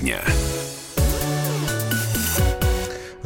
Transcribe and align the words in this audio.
дня. 0.00 0.22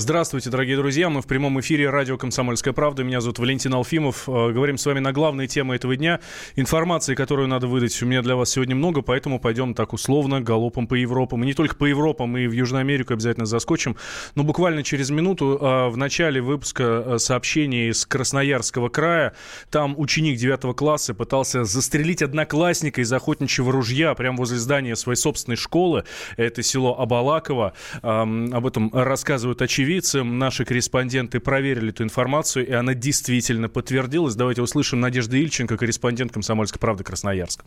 Здравствуйте, 0.06 0.50
дорогие 0.50 0.76
друзья. 0.76 1.10
Мы 1.10 1.20
в 1.20 1.26
прямом 1.26 1.58
эфире 1.58 1.90
радио 1.90 2.16
«Комсомольская 2.16 2.72
правда». 2.72 3.02
Меня 3.02 3.20
зовут 3.20 3.40
Валентин 3.40 3.74
Алфимов. 3.74 4.28
Э, 4.28 4.52
говорим 4.52 4.78
с 4.78 4.86
вами 4.86 5.00
на 5.00 5.10
главные 5.12 5.48
темы 5.48 5.74
этого 5.74 5.96
дня. 5.96 6.20
Информации, 6.54 7.16
которую 7.16 7.48
надо 7.48 7.66
выдать, 7.66 8.00
у 8.00 8.06
меня 8.06 8.22
для 8.22 8.36
вас 8.36 8.50
сегодня 8.50 8.76
много, 8.76 9.02
поэтому 9.02 9.40
пойдем 9.40 9.74
так 9.74 9.92
условно, 9.92 10.40
галопом 10.40 10.86
по 10.86 10.94
Европам. 10.94 11.42
И 11.42 11.46
не 11.46 11.54
только 11.54 11.74
по 11.74 11.86
Европам, 11.86 12.36
и 12.36 12.46
в 12.46 12.52
Южную 12.52 12.82
Америку 12.82 13.14
обязательно 13.14 13.46
заскочим. 13.46 13.96
Но 14.36 14.44
буквально 14.44 14.84
через 14.84 15.10
минуту 15.10 15.58
э, 15.60 15.88
в 15.88 15.96
начале 15.96 16.40
выпуска 16.40 16.84
э, 16.84 17.18
сообщений 17.18 17.90
из 17.90 18.06
Красноярского 18.06 18.88
края. 18.90 19.34
Там 19.72 19.98
ученик 19.98 20.38
9 20.38 20.76
класса 20.76 21.14
пытался 21.14 21.64
застрелить 21.64 22.22
одноклассника 22.22 23.00
из 23.00 23.12
охотничьего 23.12 23.72
ружья 23.72 24.14
прямо 24.14 24.38
возле 24.38 24.58
здания 24.58 24.94
своей 24.94 25.16
собственной 25.16 25.56
школы. 25.56 26.04
Это 26.36 26.62
село 26.62 26.96
Абалаково. 26.96 27.72
Об 28.02 28.66
этом 28.66 28.92
рассказывают 28.94 29.62
очевидцы 29.62 29.95
очевидцы, 29.96 30.22
наши 30.22 30.64
корреспонденты 30.64 31.40
проверили 31.40 31.90
эту 31.90 32.02
информацию, 32.02 32.66
и 32.66 32.72
она 32.72 32.94
действительно 32.94 33.68
подтвердилась. 33.68 34.34
Давайте 34.34 34.62
услышим 34.62 35.00
Надежду 35.00 35.36
Ильченко, 35.36 35.76
корреспондент 35.76 36.32
«Комсомольской 36.32 36.78
правды» 36.78 37.04
Красноярск. 37.04 37.64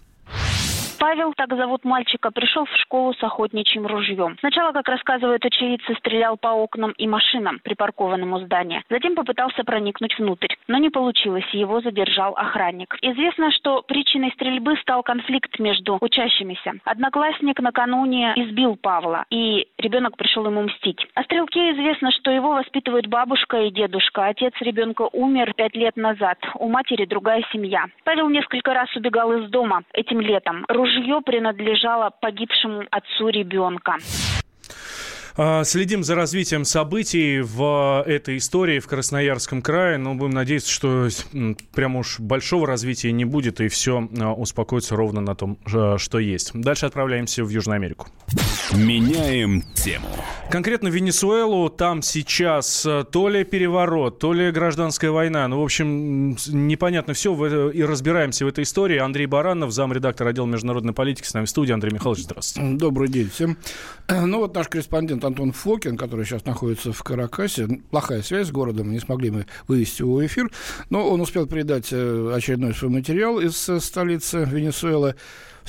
Павел, 0.99 1.33
так 1.33 1.55
зовут 1.55 1.85
мальчика, 1.85 2.29
пришел 2.29 2.65
в 2.65 2.75
школу 2.75 3.13
с 3.13 3.23
охотничьим 3.23 3.87
ружьем. 3.87 4.35
Сначала, 4.41 4.73
как 4.73 4.89
рассказывают 4.89 5.45
очевидцы, 5.45 5.95
стрелял 5.95 6.35
по 6.35 6.49
окнам 6.49 6.91
и 6.91 7.07
машинам, 7.07 7.59
припаркованным 7.63 8.33
у 8.33 8.39
здания. 8.39 8.83
Затем 8.89 9.15
попытался 9.15 9.63
проникнуть 9.63 10.19
внутрь, 10.19 10.53
но 10.67 10.77
не 10.77 10.89
получилось, 10.89 11.45
его 11.53 11.79
задержал 11.79 12.33
охранник. 12.35 12.97
Известно, 13.01 13.49
что 13.51 13.81
причиной 13.81 14.31
стрельбы 14.33 14.75
стал 14.81 15.01
конфликт 15.01 15.57
между 15.57 15.97
учащимися. 16.01 16.73
Одноклассник 16.83 17.61
накануне 17.61 18.33
избил 18.35 18.75
Павла, 18.75 19.23
и 19.29 19.67
ребенок 19.77 20.17
пришел 20.17 20.45
ему 20.45 20.63
мстить. 20.63 21.07
О 21.15 21.23
стрелке 21.23 21.71
известно, 21.71 22.11
что 22.11 22.29
его 22.29 22.51
воспитывают 22.51 23.07
бабушка 23.07 23.61
и 23.61 23.71
дедушка. 23.71 24.25
Отец 24.25 24.53
ребенка 24.59 25.07
умер 25.13 25.53
пять 25.55 25.75
лет 25.75 25.95
назад. 25.95 26.37
У 26.55 26.67
матери 26.67 27.05
другая 27.05 27.45
семья. 27.53 27.85
Павел 28.03 28.27
несколько 28.27 28.73
раз 28.73 28.93
убегал 28.97 29.31
из 29.31 29.49
дома 29.49 29.83
этим 29.93 30.19
летом. 30.19 30.65
Ружье 30.67 30.88
принадлежало 31.25 32.11
погибшему 32.21 32.83
отцу 32.91 33.29
ребенка. 33.29 33.97
А, 35.41 35.63
следим 35.63 36.03
за 36.03 36.15
развитием 36.15 36.65
событий 36.65 37.39
в 37.39 38.03
этой 38.05 38.37
истории 38.37 38.79
в 38.79 38.87
Красноярском 38.87 39.61
крае, 39.61 39.97
но 39.97 40.13
будем 40.15 40.31
надеяться, 40.31 40.69
что 40.69 41.07
прямо 41.73 41.99
уж 41.99 42.19
большого 42.19 42.67
развития 42.67 43.13
не 43.13 43.23
будет, 43.23 43.61
и 43.61 43.69
все 43.69 44.09
а, 44.19 44.33
успокоится 44.33 44.97
ровно 44.97 45.21
на 45.21 45.35
том, 45.35 45.57
что 45.65 46.19
есть. 46.19 46.51
Дальше 46.53 46.87
отправляемся 46.87 47.45
в 47.45 47.49
Южную 47.49 47.77
Америку. 47.77 48.07
Меняем 48.73 49.63
тему. 49.73 50.07
Конкретно 50.51 50.89
Венесуэлу, 50.89 51.69
там 51.69 52.01
сейчас 52.01 52.85
э, 52.85 53.03
то 53.11 53.29
ли 53.29 53.43
переворот, 53.43 54.19
то 54.19 54.31
ли 54.33 54.51
гражданская 54.51 55.09
война. 55.09 55.47
Ну, 55.47 55.59
в 55.59 55.63
общем, 55.63 56.35
непонятно 56.47 57.13
все, 57.13 57.71
и 57.71 57.83
разбираемся 57.83 58.45
в 58.45 58.47
этой 58.47 58.63
истории. 58.63 58.97
Андрей 58.97 59.25
Баранов, 59.25 59.71
замредактор 59.71 60.27
отдела 60.27 60.45
международной 60.45 60.93
политики, 60.93 61.25
с 61.25 61.33
нами 61.33 61.45
в 61.45 61.49
студии. 61.49 61.71
Андрей 61.71 61.93
Михайлович, 61.93 62.23
здравствуйте. 62.23 62.77
Добрый 62.77 63.09
день 63.09 63.29
всем. 63.29 63.57
Ну, 64.09 64.39
вот 64.39 64.55
наш 64.55 64.67
корреспондент 64.67 65.23
Антон 65.23 65.51
Фокин, 65.51 65.95
который 65.95 66.25
сейчас 66.25 66.43
находится 66.45 66.91
в 66.91 67.03
Каракасе. 67.03 67.67
Плохая 67.91 68.23
связь 68.23 68.47
с 68.47 68.51
городом, 68.51 68.91
не 68.91 68.99
смогли 68.99 69.29
мы 69.29 69.45
вывести 69.67 70.01
его 70.01 70.15
в 70.15 70.25
эфир. 70.25 70.49
Но 70.89 71.07
он 71.07 71.21
успел 71.21 71.45
передать 71.45 71.89
э, 71.91 72.31
очередной 72.35 72.73
свой 72.73 72.91
материал 72.91 73.39
из 73.39 73.69
э, 73.69 73.79
столицы 73.79 74.45
Венесуэлы. 74.45 75.15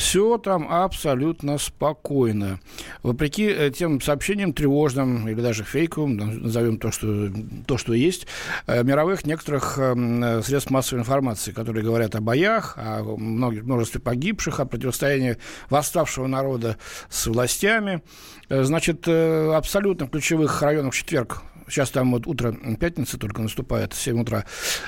Все 0.01 0.39
там 0.39 0.67
абсолютно 0.67 1.59
спокойно. 1.59 2.59
Вопреки 3.03 3.47
э, 3.47 3.71
тем 3.71 4.01
сообщениям 4.01 4.55
тревожным 4.55 5.29
или 5.29 5.39
даже 5.39 5.63
фейковым, 5.63 6.17
назовем 6.17 6.79
то, 6.79 6.91
что, 6.91 7.31
то, 7.67 7.77
что 7.77 7.93
есть, 7.93 8.27
мировых 8.67 9.27
некоторых 9.27 9.75
средств 9.75 10.71
массовой 10.71 11.01
информации, 11.01 11.53
которые 11.53 11.85
говорят 11.85 12.15
о 12.15 12.23
боях, 12.23 12.79
о 12.79 13.03
многих, 13.03 13.65
множестве 13.65 14.01
погибших, 14.01 14.59
о 14.59 14.65
противостоянии 14.65 15.37
восставшего 15.69 16.27
народа 16.27 16.79
с 17.11 17.27
властями. 17.27 18.03
Значит, 18.49 19.07
абсолютно 19.07 20.07
в 20.07 20.11
ключевых 20.11 20.63
районах 20.63 20.95
в 20.95 20.97
четверг 20.97 21.43
сейчас 21.71 21.91
там 21.91 22.13
вот 22.13 22.27
утро 22.27 22.55
пятницы 22.79 23.19
только 23.19 23.43
наступает, 23.43 23.95
7 23.95 24.21
утра, 24.21 24.45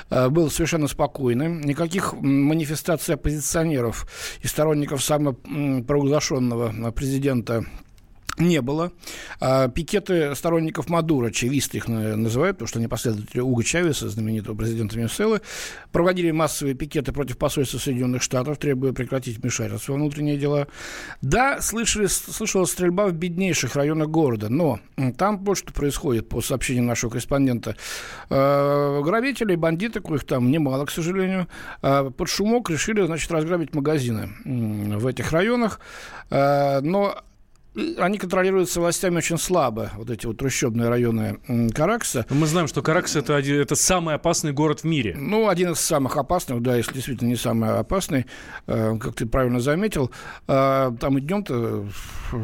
э, 0.09 0.29
был 0.29 0.51
совершенно 0.51 0.87
спокойным. 0.87 1.61
Никаких 1.61 2.13
манифестаций 2.13 3.15
оппозиционеров 3.15 4.07
и 4.41 4.47
сторонников 4.47 5.03
самопровозглашенного 5.03 6.91
президента 6.91 7.65
не 8.37 8.61
было. 8.61 8.91
А, 9.39 9.67
пикеты 9.67 10.35
сторонников 10.35 10.89
Мадура, 10.89 11.29
чависты 11.29 11.77
их 11.77 11.87
называют, 11.87 12.57
потому 12.57 12.67
что 12.67 12.79
они 12.79 12.87
последователи 12.87 13.39
Уга 13.39 13.63
Чавеса, 13.63 14.09
знаменитого 14.09 14.55
президента 14.55 14.97
Венесуэлы, 14.97 15.41
проводили 15.91 16.31
массовые 16.31 16.73
пикеты 16.73 17.11
против 17.11 17.37
посольства 17.37 17.77
Соединенных 17.77 18.23
Штатов, 18.23 18.57
требуя 18.57 18.91
прекратить 18.91 19.37
вмешательство 19.37 19.93
во 19.93 19.97
внутренние 19.97 20.37
дела. 20.37 20.67
Да, 21.21 21.61
слышали, 21.61 22.07
слышалась 22.07 22.71
стрельба 22.71 23.07
в 23.07 23.13
беднейших 23.13 23.75
районах 23.75 24.09
города, 24.09 24.49
но 24.49 24.79
там 25.17 25.43
вот 25.43 25.57
что 25.57 25.71
происходит, 25.71 26.29
по 26.29 26.41
сообщениям 26.41 26.87
нашего 26.87 27.11
корреспондента. 27.11 27.75
А, 28.29 29.01
грабители, 29.01 29.55
бандиты, 29.55 29.99
коих 30.01 30.23
там 30.23 30.49
немало, 30.49 30.85
к 30.85 30.91
сожалению, 30.91 31.47
а, 31.81 32.09
под 32.09 32.29
шумок 32.29 32.69
решили, 32.69 33.05
значит, 33.05 33.31
разграбить 33.31 33.75
магазины 33.75 34.29
в 34.43 35.05
этих 35.05 35.31
районах, 35.31 35.79
но 36.29 37.23
они 37.97 38.17
контролируются 38.17 38.79
властями 38.79 39.17
очень 39.17 39.37
слабо, 39.37 39.91
вот 39.95 40.09
эти 40.09 40.25
вот 40.25 40.37
трущобные 40.37 40.89
районы 40.89 41.39
Каракса. 41.73 42.25
Мы 42.29 42.45
знаем, 42.45 42.67
что 42.67 42.81
Каракс 42.81 43.15
это, 43.15 43.35
один, 43.35 43.59
это 43.59 43.75
самый 43.75 44.15
опасный 44.15 44.51
город 44.51 44.81
в 44.81 44.83
мире. 44.83 45.15
Ну, 45.17 45.49
один 45.49 45.71
из 45.71 45.79
самых 45.79 46.17
опасных, 46.17 46.61
да, 46.61 46.75
если 46.75 46.93
действительно 46.93 47.29
не 47.29 47.35
самый 47.35 47.71
опасный, 47.71 48.25
э, 48.67 48.97
как 48.99 49.15
ты 49.15 49.25
правильно 49.25 49.59
заметил. 49.59 50.11
Э, 50.47 50.91
там 50.99 51.17
и 51.17 51.21
днем-то, 51.21 51.87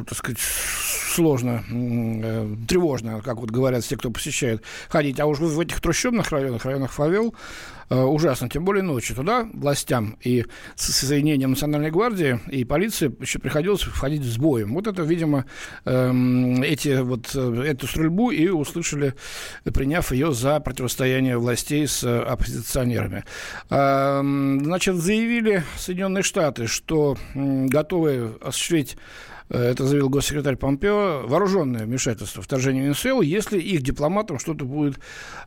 так 0.07 0.17
сказать, 0.17 0.39
сложно, 0.39 1.63
э, 1.69 2.55
тревожно, 2.67 3.21
как 3.21 3.37
вот 3.37 3.51
говорят 3.51 3.83
все, 3.83 3.97
кто 3.97 4.09
посещает, 4.09 4.63
ходить. 4.89 5.19
А 5.19 5.25
уж 5.25 5.39
в 5.39 5.59
этих 5.59 5.79
трущобных 5.81 6.31
районах, 6.31 6.65
районах 6.65 6.91
фавел, 6.91 7.35
ужасно. 7.95 8.49
Тем 8.49 8.65
более 8.65 8.83
ночью 8.83 9.15
туда 9.15 9.47
властям 9.53 10.17
и 10.21 10.45
соединением 10.75 11.51
Национальной 11.51 11.91
гвардии 11.91 12.39
и 12.49 12.63
полиции 12.63 13.13
еще 13.19 13.39
приходилось 13.39 13.81
входить 13.81 14.23
с 14.23 14.37
боем. 14.37 14.73
Вот 14.73 14.87
это, 14.87 15.01
видимо, 15.03 15.45
эм, 15.85 16.61
эти, 16.61 17.01
вот, 17.01 17.31
э, 17.33 17.63
эту 17.67 17.87
стрельбу 17.87 18.31
и 18.31 18.47
услышали, 18.47 19.15
приняв 19.63 20.11
ее 20.11 20.33
за 20.33 20.59
противостояние 20.59 21.37
властей 21.37 21.87
с 21.87 22.03
оппозиционерами. 22.03 23.23
Эм, 23.69 24.63
значит, 24.63 24.95
заявили 24.95 25.63
Соединенные 25.77 26.23
Штаты, 26.23 26.67
что 26.67 27.17
готовы 27.33 28.35
осуществить 28.41 28.97
Э, 28.99 29.38
это 29.57 29.85
заявил 29.85 30.09
госсекретарь 30.09 30.55
Помпео, 30.55 31.25
вооруженное 31.27 31.85
вмешательство, 31.85 32.43
вторжение 32.43 32.83
в 32.83 32.85
Венесуэлу, 32.85 33.21
если 33.21 33.59
их 33.59 33.81
дипломатам 33.81 34.37
что-то 34.37 34.65
будет, 34.65 34.99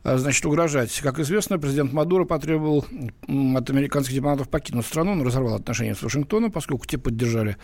э, 0.03 0.17
значит, 0.17 0.45
угрожать. 0.45 0.99
Как 1.01 1.19
известно, 1.19 1.57
президент 1.57 1.93
Мадуро 1.93 2.25
потребовал 2.25 2.85
от 3.27 3.69
американских 3.69 4.15
дипломатов 4.15 4.49
покинуть 4.49 4.85
страну, 4.85 5.13
он 5.13 5.21
разорвал 5.21 5.55
отношения 5.55 5.95
с 5.95 6.01
Вашингтоном, 6.01 6.51
поскольку 6.51 6.85
те 6.85 6.97
поддержали, 6.97 7.57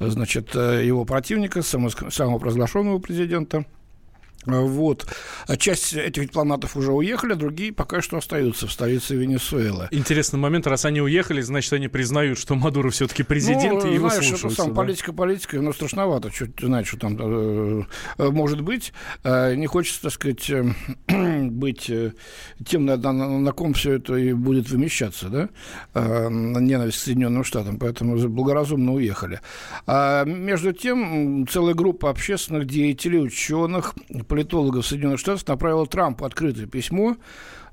э, 0.00 0.08
значит, 0.08 0.54
его 0.54 1.04
противника, 1.04 1.62
самого 1.62 2.38
провозглашенного 2.38 2.98
президента. 2.98 3.64
Вот. 4.46 5.06
А 5.46 5.56
часть 5.56 5.94
этих 5.94 6.24
дипломатов 6.24 6.76
уже 6.76 6.92
уехали, 6.92 7.32
а 7.32 7.36
другие 7.36 7.72
пока 7.72 8.02
что 8.02 8.16
остаются 8.16 8.66
в 8.66 8.72
столице 8.72 9.14
Венесуэлы. 9.14 9.88
Интересный 9.90 10.38
момент. 10.38 10.66
Раз 10.66 10.84
они 10.84 11.00
уехали, 11.00 11.40
значит, 11.40 11.72
они 11.72 11.88
признают, 11.88 12.38
что 12.38 12.54
Мадуро 12.54 12.90
все-таки 12.90 13.22
президент, 13.22 13.84
ну, 13.84 13.90
и 13.90 13.94
его 13.94 14.08
знаешь, 14.08 14.28
слушаются. 14.28 14.62
Сам, 14.62 14.70
да? 14.70 14.74
Политика 14.74 15.12
политика, 15.12 15.60
но 15.60 15.72
страшновато. 15.72 16.30
Чуть, 16.30 16.60
знаешь, 16.60 16.88
что 16.88 16.98
там 16.98 17.16
э, 17.18 17.82
э, 18.18 18.28
может 18.30 18.60
быть. 18.60 18.92
Э, 19.22 19.54
не 19.54 19.66
хочется, 19.66 20.02
так 20.02 20.12
сказать, 20.12 20.50
э, 21.08 21.42
быть 21.48 21.90
тем, 22.66 22.84
на, 22.84 22.96
на, 22.96 23.12
на 23.12 23.52
ком 23.52 23.74
все 23.74 23.92
это 23.92 24.14
и 24.16 24.32
будет 24.32 24.70
вымещаться, 24.70 25.28
да? 25.28 25.48
Э, 25.94 26.28
ненависть 26.30 26.98
к 26.98 27.00
Соединенным 27.00 27.44
Штатам. 27.44 27.78
Поэтому 27.78 28.16
благоразумно 28.28 28.92
уехали. 28.94 29.40
А 29.86 30.24
между 30.24 30.72
тем, 30.72 31.46
целая 31.48 31.74
группа 31.74 32.10
общественных 32.10 32.66
деятелей, 32.66 33.18
ученых, 33.18 33.94
политологов 34.34 34.84
Соединенных 34.84 35.20
Штатов 35.20 35.46
направила 35.46 35.86
Трампу 35.86 36.24
открытое 36.24 36.66
письмо, 36.66 37.16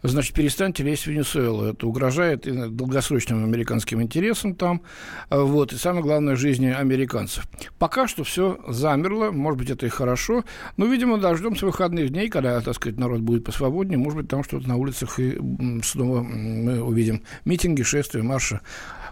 значит, 0.04 0.36
перестаньте 0.36 0.84
лезть 0.84 1.06
в 1.06 1.08
Венесуэлу. 1.08 1.66
Это 1.66 1.88
угрожает 1.88 2.42
долгосрочным 2.75 3.44
американским 3.44 4.00
интересам 4.00 4.54
там, 4.54 4.84
вот, 5.31 5.74
и 5.74 5.78
самое 5.78 6.04
главное, 6.04 6.36
жизни 6.36 6.68
американцев. 6.68 7.48
Пока 7.80 8.08
что 8.08 8.24
все 8.24 8.60
замерло, 8.68 9.31
может 9.31 9.58
быть, 9.58 9.72
это 9.72 9.88
и 9.88 9.90
хорошо, 9.90 10.44
но, 10.78 10.86
видимо, 10.86 11.18
дождемся 11.18 11.66
выходных 11.66 12.12
дней, 12.12 12.30
когда, 12.30 12.62
так 12.62 12.75
сказать, 12.75 13.00
народ 13.00 13.22
будет 13.22 13.44
посвободнее, 13.44 13.98
может 13.98 14.19
быть, 14.19 14.28
там 14.28 14.44
что-то 14.44 14.69
на 14.69 14.75
улицах 14.75 15.19
и 15.19 15.40
снова 15.84 16.22
мы 16.22 16.80
увидим. 16.80 17.24
Митинги, 17.44 17.81
шествия, 17.81 18.22
марши 18.22 18.60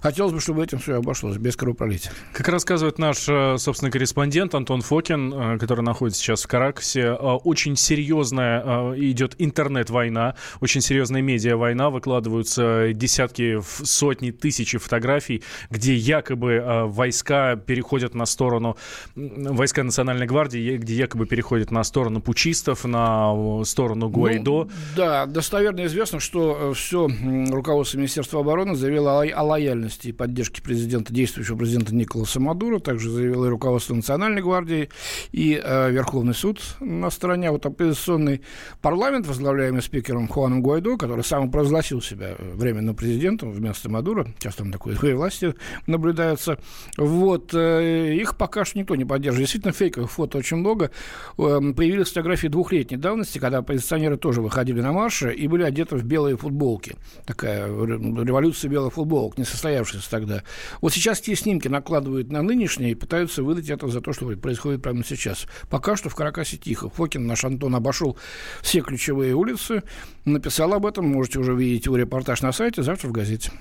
хотелось 0.01 0.33
бы, 0.33 0.39
чтобы 0.39 0.63
этим 0.63 0.79
все 0.79 0.95
обошлось, 0.95 1.37
без 1.37 1.55
кровопролития. 1.55 2.11
Как 2.33 2.47
рассказывает 2.47 2.99
наш, 2.99 3.17
собственно, 3.61 3.91
корреспондент 3.91 4.55
Антон 4.55 4.81
Фокин, 4.81 5.57
который 5.59 5.81
находится 5.81 6.21
сейчас 6.21 6.43
в 6.43 6.47
Каракасе, 6.47 7.11
очень 7.11 7.75
серьезная 7.75 8.93
идет 8.95 9.35
интернет-война, 9.37 10.35
очень 10.61 10.81
серьезная 10.81 11.21
медиа-война, 11.21 11.89
выкладываются 11.89 12.93
десятки, 12.93 13.59
сотни, 13.83 14.31
тысячи 14.31 14.77
фотографий, 14.77 15.43
где 15.69 15.95
якобы 15.95 16.85
войска 16.85 17.55
переходят 17.55 18.15
на 18.15 18.25
сторону, 18.25 18.77
войска 19.15 19.83
Национальной 19.83 20.27
гвардии, 20.27 20.77
где 20.77 20.93
якобы 20.95 21.25
переходят 21.25 21.71
на 21.71 21.83
сторону 21.83 22.21
пучистов, 22.21 22.85
на 22.85 23.63
сторону 23.65 24.09
Гуайдо. 24.09 24.65
Ну, 24.65 24.69
да, 24.95 25.25
достоверно 25.25 25.85
известно, 25.85 26.19
что 26.19 26.71
э, 26.71 26.73
все 26.73 27.09
руководство 27.49 27.97
Министерства 27.97 28.41
обороны 28.41 28.75
заявило 28.75 29.23
о, 29.23 29.43
лояльности 29.43 29.88
и 30.05 30.11
поддержке 30.11 30.61
президента, 30.61 31.13
действующего 31.13 31.57
президента 31.57 31.93
Николаса 31.95 32.39
Мадуро, 32.39 32.79
также 32.79 33.09
заявило 33.09 33.45
и 33.45 33.49
руководство 33.49 33.95
Национальной 33.95 34.41
гвардии, 34.41 34.89
и 35.31 35.59
э, 35.61 35.91
Верховный 35.91 36.33
суд 36.33 36.61
на 36.79 37.09
стороне. 37.09 37.51
Вот 37.51 37.65
оппозиционный 37.65 38.41
парламент, 38.81 39.27
возглавляемый 39.27 39.81
спикером 39.81 40.27
Хуаном 40.27 40.61
Гуайдо, 40.61 40.97
который 40.97 41.23
сам 41.23 41.51
провозгласил 41.51 42.01
себя 42.01 42.35
временным 42.39 42.95
президентом 42.95 43.51
вместо 43.51 43.89
Мадуро, 43.89 44.27
сейчас 44.39 44.55
там 44.55 44.71
такой 44.71 44.95
власти 45.13 45.53
наблюдается, 45.87 46.59
вот, 46.97 47.53
э, 47.53 48.15
их 48.15 48.37
пока 48.37 48.65
что 48.65 48.77
никто 48.77 48.95
не 48.95 49.05
поддерживает. 49.05 49.47
Действительно, 49.47 49.73
фейковых 49.73 50.11
фото 50.11 50.37
очень 50.37 50.57
много. 50.57 50.91
Э, 51.37 51.59
появились 51.75 52.09
фотографии 52.09 52.47
двухлетней 52.47 52.97
давности, 52.97 53.39
когда 53.39 53.59
оппозиционеры 53.59 54.17
тоже 54.17 54.41
выходили 54.41 54.81
на 54.81 54.91
марши 54.91 55.33
и 55.33 55.47
были 55.47 55.63
одеты 55.63 55.95
в 55.95 56.03
белые 56.03 56.37
футболки. 56.37 56.95
Такая 57.25 57.67
революция 57.67 58.69
белых 58.69 58.93
футболок, 58.93 59.37
не 59.37 59.43
состоявшаяся 59.79 60.09
тогда. 60.09 60.43
Вот 60.81 60.93
сейчас 60.93 61.21
те 61.21 61.35
снимки 61.35 61.67
накладывают 61.67 62.31
на 62.31 62.41
нынешние 62.41 62.91
и 62.91 62.95
пытаются 62.95 63.43
выдать 63.43 63.69
это 63.69 63.87
за 63.87 64.01
то, 64.01 64.13
что 64.13 64.25
происходит 64.37 64.81
прямо 64.81 65.03
сейчас. 65.03 65.47
Пока 65.69 65.95
что 65.95 66.09
в 66.09 66.15
Каракасе 66.15 66.57
тихо. 66.57 66.89
Фокин, 66.89 67.25
наш 67.25 67.43
Антон, 67.43 67.75
обошел 67.75 68.17
все 68.61 68.81
ключевые 68.81 69.33
улицы, 69.33 69.83
написал 70.25 70.73
об 70.73 70.85
этом. 70.85 71.07
Можете 71.07 71.39
уже 71.39 71.55
видеть 71.55 71.85
его 71.85 71.97
репортаж 71.97 72.41
на 72.41 72.51
сайте, 72.51 72.83
завтра 72.83 73.07
в 73.07 73.11
газете. 73.11 73.51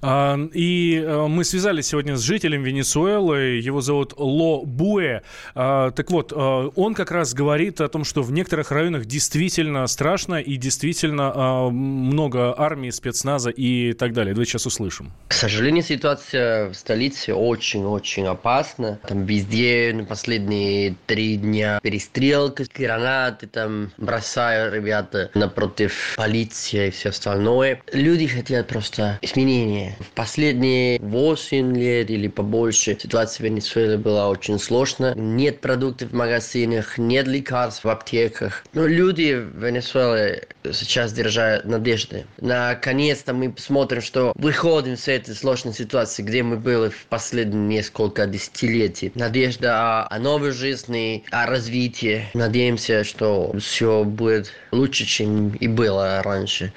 А, 0.00 0.38
и 0.54 1.02
э, 1.04 1.26
мы 1.26 1.44
связались 1.44 1.86
сегодня 1.88 2.16
с 2.16 2.20
жителем 2.20 2.62
Венесуэлы. 2.62 3.60
Его 3.62 3.80
зовут 3.80 4.14
Ло 4.16 4.64
Буэ. 4.64 5.22
А, 5.54 5.90
так 5.90 6.10
вот, 6.10 6.32
э, 6.32 6.70
он 6.74 6.94
как 6.94 7.10
раз 7.10 7.34
говорит 7.34 7.80
о 7.80 7.88
том, 7.88 8.04
что 8.04 8.22
в 8.22 8.32
некоторых 8.32 8.70
районах 8.70 9.06
действительно 9.06 9.86
страшно 9.86 10.36
и 10.36 10.56
действительно 10.56 11.32
а, 11.34 11.70
много 11.70 12.58
армии, 12.58 12.90
спецназа 12.90 13.50
и 13.50 13.92
так 13.92 14.12
далее. 14.12 14.34
Давайте 14.34 14.52
сейчас 14.52 14.66
услышим. 14.66 15.12
К 15.28 15.34
сожалению, 15.34 15.65
ситуация 15.82 16.68
в 16.68 16.74
столице 16.74 17.34
очень-очень 17.34 18.26
опасна. 18.26 18.98
Там 19.06 19.24
везде 19.24 19.92
на 19.94 20.04
последние 20.04 20.94
три 21.06 21.36
дня 21.36 21.78
перестрелка, 21.82 22.64
гранаты 22.74 23.46
там 23.46 23.92
бросают 23.96 24.74
ребята 24.74 25.30
напротив 25.34 26.14
полиции 26.16 26.88
и 26.88 26.90
все 26.90 27.08
остальное. 27.08 27.80
Люди 27.92 28.26
хотят 28.26 28.68
просто 28.68 29.18
изменения. 29.22 29.96
В 30.00 30.10
последние 30.10 30.98
8 31.00 31.76
лет 31.76 32.10
или 32.10 32.28
побольше 32.28 32.96
ситуация 33.00 33.44
в 33.44 33.46
Венесуэле 33.46 33.96
была 33.96 34.28
очень 34.28 34.58
сложная. 34.58 35.14
Нет 35.14 35.60
продуктов 35.60 36.10
в 36.10 36.14
магазинах, 36.14 36.98
нет 36.98 37.26
лекарств 37.26 37.84
в 37.84 37.88
аптеках. 37.88 38.64
Но 38.72 38.86
люди 38.86 39.34
в 39.34 39.64
Венесуэле 39.64 40.46
сейчас 40.72 41.12
держат 41.12 41.64
надежды. 41.64 42.26
Наконец-то 42.40 43.32
мы 43.32 43.52
посмотрим, 43.52 44.00
что 44.00 44.32
выходим 44.36 44.96
с 44.96 45.08
этой 45.08 45.34
сложной 45.34 45.74
ситуации, 45.74 46.22
где 46.22 46.42
мы 46.42 46.56
были 46.56 46.88
в 46.88 47.06
последние 47.06 47.78
несколько 47.78 48.26
десятилетий. 48.26 49.12
Надежда 49.14 50.02
о, 50.02 50.14
о 50.14 50.18
новой 50.18 50.52
жизни, 50.52 51.24
о 51.30 51.46
развитии. 51.46 52.24
Надеемся, 52.34 53.04
что 53.04 53.54
все 53.58 54.04
будет 54.04 54.52
лучше, 54.72 55.04
чем 55.04 55.50
и 55.54 55.68
было 55.68 56.22
раньше. 56.22 56.72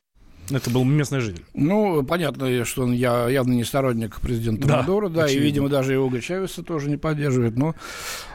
Это 0.51 0.69
был 0.69 0.83
местный 0.83 1.19
житель. 1.19 1.43
Ну, 1.53 2.03
понятно, 2.03 2.65
что 2.65 2.83
он 2.83 2.93
я, 2.93 3.29
явно 3.29 3.53
не 3.53 3.63
сторонник 3.63 4.19
президента 4.19 4.67
да, 4.67 4.77
Мадуро, 4.77 5.09
да, 5.09 5.25
очевидно. 5.25 5.43
и, 5.43 5.45
видимо, 5.45 5.69
даже 5.69 5.93
его 5.93 6.19
Чавеса 6.19 6.63
тоже 6.63 6.89
не 6.89 6.97
поддерживает. 6.97 7.55
Но, 7.55 7.75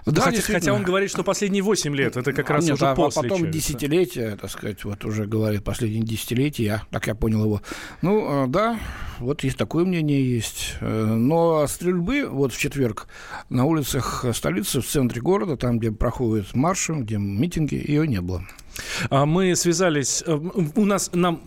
да, 0.07 0.23
хотя, 0.23 0.41
хотя 0.43 0.73
он 0.73 0.83
говорит, 0.83 1.11
что 1.11 1.25
последние 1.25 1.63
8 1.63 1.95
лет, 1.95 2.17
это 2.17 2.33
как 2.33 2.51
раз 2.51 2.65
Нет, 2.65 2.75
уже 2.75 2.87
а 2.87 2.95
после 2.95 3.23
потом 3.23 3.39
Чавеса. 3.41 3.59
десятилетия, 3.59 4.37
так 4.41 4.51
сказать, 4.51 4.85
вот 4.85 5.05
уже 5.05 5.27
говорит 5.27 5.65
последние 5.65 6.03
десятилетия, 6.03 6.83
так 6.91 7.07
я 7.07 7.15
понял 7.15 7.45
его. 7.45 7.63
Ну, 8.03 8.45
э, 8.45 8.47
да, 8.49 8.79
вот 9.19 9.43
есть 9.43 9.57
такое 9.57 9.85
мнение 9.85 10.25
есть. 10.25 10.77
Э, 10.81 11.05
но 11.05 11.67
стрельбы 11.67 12.27
вот 12.29 12.53
в 12.53 12.59
четверг 12.59 13.09
на 13.49 13.65
улицах 13.65 14.25
столицы, 14.33 14.81
в 14.81 14.87
центре 14.87 15.21
города, 15.21 15.57
там, 15.57 15.79
где 15.79 15.91
проходят 15.91 16.55
марши, 16.55 16.93
где 16.93 17.17
митинги, 17.17 17.75
ее 17.75 18.07
не 18.07 18.21
было. 18.21 18.45
А 19.11 19.27
мы 19.27 19.55
связались, 19.57 20.23
э, 20.27 20.33
у 20.35 20.85
нас 20.85 21.11
нам 21.13 21.41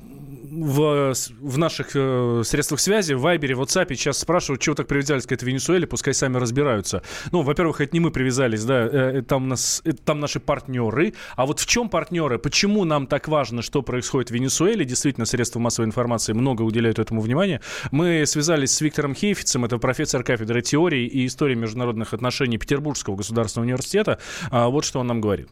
в, 0.52 1.14
в 1.42 1.58
наших 1.58 1.90
э, 1.96 2.42
средствах 2.44 2.80
связи, 2.80 3.14
в 3.14 3.22
Вайбере, 3.22 3.56
в 3.56 3.62
WhatsApp 3.62 3.94
сейчас 3.96 4.18
спрашивают, 4.20 4.62
чего 4.62 4.76
так 4.76 4.88
привязались 4.88 5.26
к 5.26 5.32
этой 5.32 5.46
Венесуэле, 5.46 5.88
пускай 5.88 6.14
сами 6.14 6.38
разбираются. 6.38 7.02
Ну, 7.32 7.42
во-первых, 7.42 7.82
это 7.82 7.94
не 7.94 8.00
мы 8.00 8.12
привязались, 8.12 8.64
да, 8.64 8.88
э, 8.92 9.22
там, 9.22 9.48
нас, 9.48 9.82
это, 9.84 10.02
там 10.04 10.20
наши 10.20 10.40
партнеры. 10.40 11.14
А 11.36 11.46
вот 11.46 11.60
в 11.60 11.66
чем 11.66 11.90
партнеры? 11.90 12.40
Почему 12.40 12.86
нам 12.86 13.08
так 13.08 13.28
важно, 13.28 13.62
что 13.62 13.82
происходит 13.82 14.30
в 14.30 14.34
Венесуэле? 14.34 14.86
Действительно, 14.86 15.26
средства 15.26 15.60
массовой 15.60 15.88
информации 15.88 16.34
много 16.34 16.62
уделяют 16.64 17.00
этому 17.00 17.22
внимания. 17.22 17.62
Мы 17.92 18.26
связались 18.26 18.72
с 18.72 18.82
Виктором 18.82 19.16
Хейфицем, 19.16 19.66
это 19.66 19.78
профессор 19.78 20.24
кафедры 20.24 20.62
теории 20.62 21.06
и 21.06 21.26
истории 21.26 21.56
международных 21.56 22.14
отношений 22.14 22.58
Петербургского 22.58 23.16
государственного 23.16 23.66
университета. 23.66 24.20
А 24.52 24.70
вот 24.70 24.86
что 24.86 25.00
он 25.00 25.08
нам 25.08 25.22
говорит. 25.22 25.50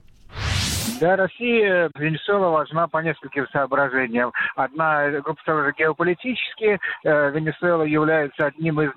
Для 0.99 1.17
России 1.17 1.89
Венесуэла 1.99 2.51
важна 2.51 2.87
по 2.87 2.99
нескольким 2.99 3.47
соображениям. 3.49 4.31
Одна 4.55 5.09
группа 5.09 5.41
соображений 5.43 5.75
геополитические. 5.77 6.79
Э, 7.03 7.31
Венесуэла 7.31 7.83
является 7.83 8.45
одним 8.45 8.79
из 8.79 8.91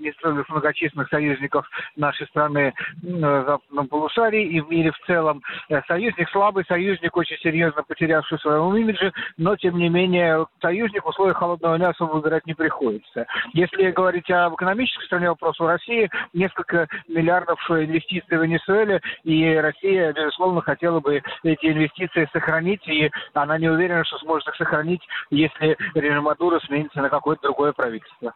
многочисленных 0.49 1.09
союзников 1.09 1.69
нашей 1.97 2.29
страны 2.29 2.73
в 3.03 3.45
западном 3.45 3.89
полушарии 3.89 4.47
и 4.47 4.61
в 4.61 4.71
мире 4.71 4.93
в 4.93 5.07
целом. 5.07 5.43
Э, 5.71 5.81
союзник 5.89 6.29
слабый, 6.31 6.65
союзник 6.69 7.17
очень 7.17 7.37
серьезно 7.39 7.83
потерявший 7.83 8.39
своему 8.39 8.77
имидже, 8.77 9.13
но 9.37 9.57
тем 9.57 9.77
не 9.77 9.89
менее 9.89 10.47
союзник 10.61 11.05
в 11.05 11.09
условиях 11.09 11.39
холодного 11.39 11.89
особо 11.89 12.13
выбирать 12.13 12.47
не 12.47 12.55
приходится. 12.55 13.27
Если 13.55 13.91
говорить 13.91 14.31
об 14.31 14.55
экономической 14.55 15.05
стороне 15.07 15.31
вопроса, 15.31 15.65
у 15.65 15.67
России 15.67 16.09
несколько 16.33 16.87
миллиардов 17.09 17.59
инвестиций 17.71 18.39
в 18.39 18.43
Венесуэле, 18.43 19.01
и 19.25 19.55
Россия, 19.57 20.13
безусловно, 20.13 20.61
хотела 20.61 21.01
бы 21.01 21.23
эти 21.43 21.67
инвестиции 21.67 21.88
сохранить, 22.33 22.87
и 22.89 23.11
она 23.35 23.59
не 23.59 23.69
уверена, 23.69 24.05
что 24.05 24.19
сможет 24.19 24.49
их 24.49 24.57
сохранить, 24.57 25.03
если 25.31 25.77
режим 25.95 26.25
Мадуро 26.25 26.59
сменится 26.61 27.01
на 27.01 27.09
какое-то 27.09 27.43
другое 27.43 27.73
правительство. 27.73 28.35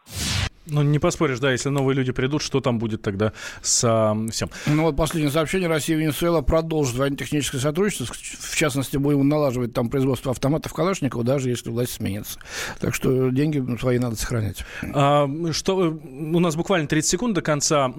Ну, 0.65 0.81
не 0.81 0.99
поспоришь, 0.99 1.39
да, 1.39 1.51
если 1.51 1.69
новые 1.69 1.95
люди 1.95 2.11
придут, 2.11 2.41
что 2.41 2.61
там 2.61 2.79
будет 2.79 3.01
тогда 3.01 3.33
с 3.61 3.83
а, 3.83 4.15
всем? 4.31 4.49
Ну, 4.65 4.83
вот 4.83 4.95
последнее 4.95 5.31
сообщение. 5.31 5.67
Россия 5.67 5.97
и 5.97 5.99
Венесуэла 5.99 6.41
продолжит 6.41 6.95
военно-техническое 6.95 7.59
сотрудничество. 7.59 8.15
В 8.15 8.55
частности, 8.55 8.95
будем 8.95 9.27
налаживать 9.27 9.73
там 9.73 9.89
производство 9.89 10.31
автоматов 10.31 10.73
Калашникова, 10.73 11.23
даже 11.23 11.49
если 11.49 11.69
власть 11.69 11.93
сменится. 11.93 12.39
Так 12.79 12.95
что 12.95 13.29
деньги 13.29 13.77
свои 13.77 13.99
надо 13.99 14.15
сохранять. 14.15 14.63
А, 14.93 15.29
что, 15.51 15.75
у 15.75 16.39
нас 16.39 16.55
буквально 16.55 16.87
30 16.87 17.09
секунд 17.09 17.35
до 17.35 17.41
конца. 17.41 17.93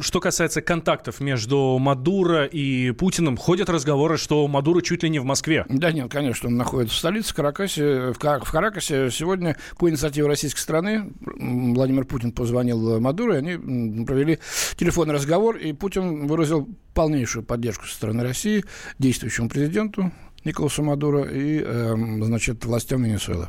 Что 0.00 0.20
касается 0.20 0.60
контактов 0.60 1.20
между 1.20 1.78
Мадуро 1.78 2.44
и 2.44 2.90
Путиным, 2.90 3.38
ходят 3.38 3.70
разговоры, 3.70 4.18
что 4.18 4.46
Мадуро 4.46 4.82
чуть 4.82 5.02
ли 5.02 5.08
не 5.08 5.20
в 5.20 5.24
Москве. 5.24 5.64
Да 5.70 5.90
нет, 5.90 6.10
конечно, 6.10 6.48
он 6.48 6.56
находится 6.56 6.94
в 6.94 6.98
столице, 6.98 7.32
в 7.32 7.34
Каракасе. 7.34 8.12
В 8.12 8.18
Каракасе 8.18 9.10
сегодня 9.10 9.56
по 9.78 9.88
инициативе 9.88 10.26
российской 10.26 10.60
страны 10.60 11.12
Владимир 11.24 12.04
Путин 12.10 12.32
позвонил 12.32 13.00
Мадуро, 13.00 13.36
и 13.36 13.38
они 13.38 14.04
провели 14.04 14.38
телефонный 14.76 15.14
разговор, 15.14 15.56
и 15.56 15.72
Путин 15.72 16.26
выразил 16.26 16.68
полнейшую 16.92 17.44
поддержку 17.44 17.86
со 17.86 17.94
стороны 17.94 18.22
России 18.22 18.64
действующему 18.98 19.48
президенту 19.48 20.12
Николасу 20.44 20.82
Мадуро 20.82 21.22
и, 21.22 21.62
э, 21.64 21.94
значит, 22.22 22.64
властям 22.64 23.04
Венесуэлы. 23.04 23.48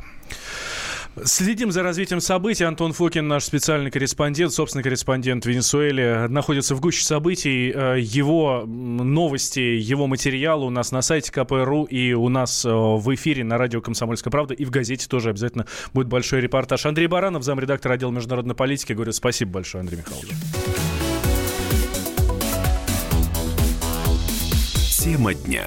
Следим 1.24 1.70
за 1.72 1.82
развитием 1.82 2.20
событий. 2.20 2.64
Антон 2.64 2.92
Фокин, 2.92 3.28
наш 3.28 3.44
специальный 3.44 3.90
корреспондент, 3.90 4.52
собственный 4.52 4.82
корреспондент 4.82 5.44
в 5.44 5.48
Венесуэле, 5.48 6.26
находится 6.28 6.74
в 6.74 6.80
гуще 6.80 7.04
событий. 7.04 7.70
Э, 7.74 7.96
его 8.00 8.64
новости, 8.66 9.60
его 9.60 10.06
материал 10.06 10.64
у 10.64 10.70
нас 10.70 10.90
на 10.90 11.02
сайте 11.02 11.30
КПРУ 11.30 11.84
и 11.84 12.14
у 12.14 12.28
нас 12.30 12.64
э, 12.64 12.70
в 12.70 13.14
эфире 13.14 13.44
на 13.44 13.58
радио 13.58 13.82
«Комсомольская 13.82 14.30
правда» 14.30 14.54
и 14.54 14.64
в 14.64 14.70
газете 14.70 15.06
тоже 15.06 15.30
обязательно 15.30 15.66
будет 15.92 16.08
большой 16.08 16.40
репортаж. 16.40 16.86
Андрей 16.86 17.08
Баранов, 17.08 17.42
замредактор 17.42 17.92
отдела 17.92 18.10
международной 18.10 18.54
политики, 18.54 18.94
говорит 18.94 19.14
спасибо 19.14 19.52
большое, 19.52 19.82
Андрей 19.82 19.98
Михайлович. 19.98 20.30
Тема 24.98 25.34
дня. 25.34 25.66